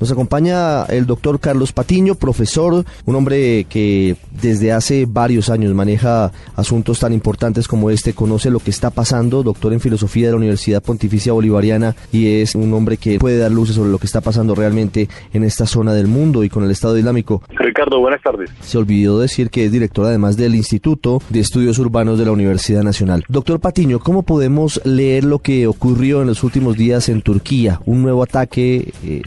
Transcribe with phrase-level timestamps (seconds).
[0.00, 6.32] Nos acompaña el doctor Carlos Patiño, profesor, un hombre que desde hace varios años maneja
[6.56, 10.38] asuntos tan importantes como este, conoce lo que está pasando, doctor en filosofía de la
[10.38, 14.20] Universidad Pontificia Bolivariana y es un hombre que puede dar luces sobre lo que está
[14.20, 17.42] pasando realmente en esta zona del mundo y con el Estado Islámico.
[17.50, 18.50] Ricardo, buenas tardes.
[18.60, 22.82] Se olvidó decir que es director además del Instituto de Estudios Urbanos de la Universidad
[22.82, 23.24] Nacional.
[23.28, 27.80] Doctor Patiño, ¿cómo podemos leer lo que ocurrió en los últimos días en Turquía?
[27.86, 29.22] Un nuevo ataque eh,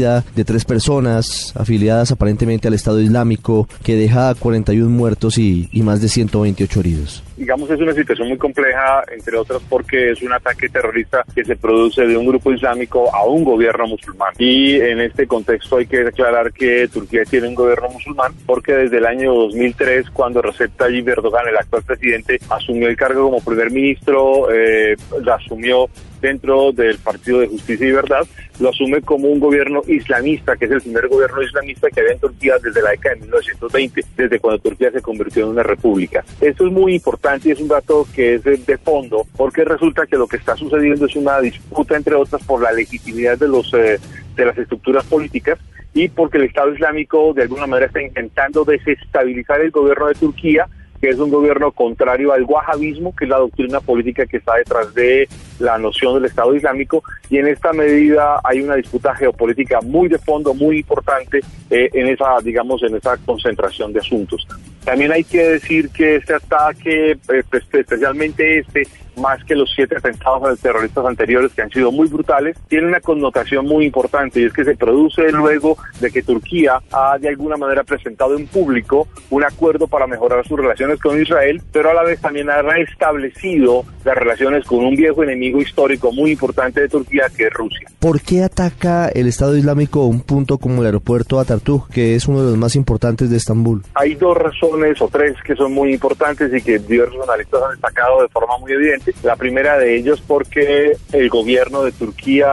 [0.00, 6.00] de tres personas afiliadas aparentemente al Estado Islámico que deja 41 muertos y, y más
[6.00, 10.68] de 128 heridos digamos, es una situación muy compleja, entre otras porque es un ataque
[10.68, 14.34] terrorista que se produce de un grupo islámico a un gobierno musulmán.
[14.38, 18.98] Y en este contexto hay que aclarar que Turquía tiene un gobierno musulmán porque desde
[18.98, 23.70] el año 2003, cuando Recep Tayyip Erdogan, el actual presidente, asumió el cargo como primer
[23.70, 25.86] ministro, eh, lo asumió
[26.20, 28.26] dentro del Partido de Justicia y Verdad,
[28.60, 32.20] lo asume como un gobierno islamista, que es el primer gobierno islamista que había en
[32.20, 36.24] Turquía desde la década de 1920, desde cuando Turquía se convirtió en una república.
[36.40, 40.16] Esto es muy importante y es un dato que es de, fondo, porque resulta que
[40.16, 43.98] lo que está sucediendo es una disputa, entre otras, por la legitimidad de los eh,
[44.36, 45.58] de las estructuras políticas
[45.92, 50.66] y porque el Estado Islámico de alguna manera está intentando desestabilizar el gobierno de Turquía
[51.00, 54.92] que es un gobierno contrario al wahabismo, que es la doctrina política que está detrás
[54.94, 55.28] de
[55.60, 60.18] la noción del Estado Islámico, y en esta medida hay una disputa geopolítica muy de
[60.18, 64.46] fondo, muy importante eh, en esa, digamos, en esa concentración de asuntos.
[64.84, 68.86] También hay que decir que este ataque, eh, pues, especialmente este,
[69.20, 73.66] más que los siete atentados terroristas anteriores que han sido muy brutales, tiene una connotación
[73.66, 77.84] muy importante y es que se produce luego de que Turquía ha de alguna manera
[77.84, 82.20] presentado en público un acuerdo para mejorar sus relaciones con Israel, pero a la vez
[82.20, 87.44] también ha restablecido las relaciones con un viejo enemigo histórico muy importante de Turquía que
[87.44, 87.88] es Rusia.
[87.98, 92.42] ¿Por qué ataca el Estado Islámico un punto como el aeropuerto Atatürk, que es uno
[92.42, 93.82] de los más importantes de Estambul?
[93.94, 98.22] Hay dos razones o tres que son muy importantes y que diversos analistas han destacado
[98.22, 99.14] de forma muy evidente.
[99.22, 102.52] La primera de ellos porque el gobierno de Turquía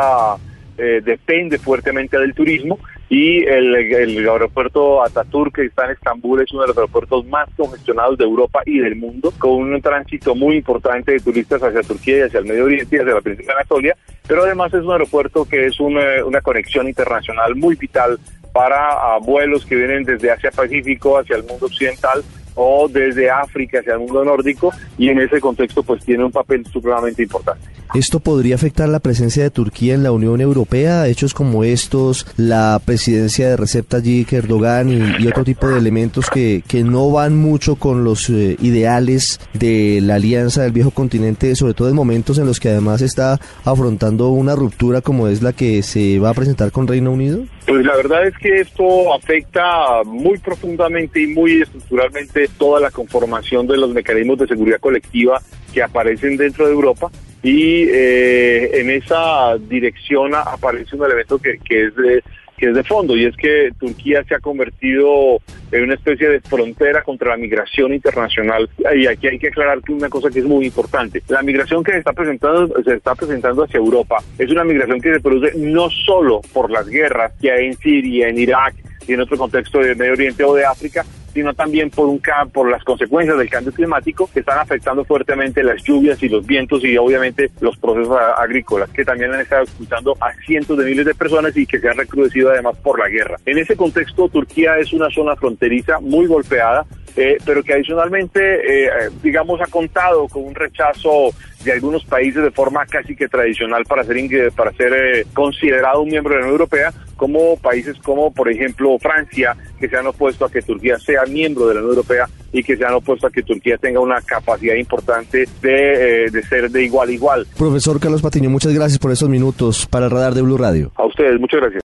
[0.78, 2.80] eh, depende fuertemente del turismo
[3.10, 8.18] y el, aeropuerto Ataturk que está en Estambul es uno de los aeropuertos más congestionados
[8.18, 12.22] de Europa y del mundo, con un tránsito muy importante de turistas hacia Turquía y
[12.22, 13.96] hacia el Medio Oriente y hacia la Princesa Anatolia,
[14.28, 18.20] pero además es un aeropuerto que es una, una conexión internacional muy vital
[18.52, 22.24] para vuelos que vienen desde Asia Pacífico hacia el mundo occidental
[22.56, 26.66] o desde África hacia el mundo nórdico y en ese contexto pues tiene un papel
[26.66, 27.77] supremamente importante.
[27.94, 31.08] ¿Esto podría afectar la presencia de Turquía en la Unión Europea?
[31.08, 36.64] Hechos como estos, la presidencia de Recep Tayyip Erdogan y, otro tipo de elementos que,
[36.68, 41.74] que no van mucho con los eh, ideales de la alianza del viejo continente, sobre
[41.74, 45.82] todo en momentos en los que además está afrontando una ruptura como es la que
[45.82, 47.44] se va a presentar con Reino Unido?
[47.66, 53.68] Pues la verdad es que esto afecta muy profundamente y muy estructuralmente toda la conformación
[53.68, 55.42] de los mecanismos de seguridad colectiva
[55.74, 57.12] que aparecen dentro de Europa
[57.48, 62.24] y eh, en esa dirección aparece un elemento que, que es de
[62.58, 65.40] que es de fondo, y es que Turquía se ha convertido
[65.72, 68.68] en una especie de frontera contra la migración internacional.
[68.96, 71.22] Y aquí hay que aclarar que una cosa que es muy importante.
[71.28, 75.14] La migración que se está presentando, se está presentando hacia Europa es una migración que
[75.14, 78.74] se produce no solo por las guerras que hay en Siria, en Irak
[79.08, 81.06] y en otro contexto del Medio Oriente o de África,
[81.38, 82.20] sino también por un
[82.52, 86.84] por las consecuencias del cambio climático que están afectando fuertemente las lluvias y los vientos
[86.84, 91.14] y obviamente los procesos agrícolas que también han estado escuchando a cientos de miles de
[91.14, 93.38] personas y que se han recrudecido además por la guerra.
[93.46, 98.90] En ese contexto, Turquía es una zona fronteriza muy golpeada, eh, pero que adicionalmente, eh,
[99.24, 101.34] digamos, ha contado con un rechazo
[101.64, 106.10] de algunos países de forma casi que tradicional para ser, para ser eh, considerado un
[106.10, 110.46] miembro de la Unión Europea, como países como, por ejemplo, Francia, que se han opuesto
[110.46, 113.32] a que Turquía sea miembro de la Unión Europea y que se han opuesto a
[113.32, 117.48] que Turquía tenga una capacidad importante de, eh, de ser de igual a igual.
[117.58, 120.92] Profesor Carlos Patiño, muchas gracias por esos minutos para el radar de Blue Radio.
[120.96, 121.76] A ustedes, muchas gracias.